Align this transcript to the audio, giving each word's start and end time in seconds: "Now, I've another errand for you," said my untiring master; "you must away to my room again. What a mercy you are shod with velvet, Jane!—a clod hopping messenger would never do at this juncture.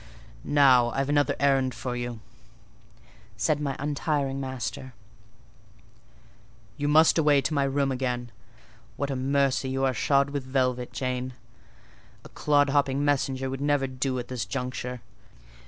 "Now, 0.43 0.89
I've 0.95 1.09
another 1.09 1.35
errand 1.39 1.75
for 1.75 1.95
you," 1.95 2.21
said 3.37 3.59
my 3.61 3.75
untiring 3.77 4.39
master; 4.39 4.95
"you 6.75 6.87
must 6.87 7.19
away 7.19 7.39
to 7.41 7.53
my 7.53 7.65
room 7.65 7.91
again. 7.91 8.31
What 8.95 9.11
a 9.11 9.15
mercy 9.15 9.69
you 9.69 9.85
are 9.85 9.93
shod 9.93 10.31
with 10.31 10.43
velvet, 10.43 10.91
Jane!—a 10.91 12.29
clod 12.29 12.71
hopping 12.71 13.05
messenger 13.05 13.47
would 13.47 13.61
never 13.61 13.85
do 13.85 14.17
at 14.17 14.27
this 14.27 14.43
juncture. 14.45 15.01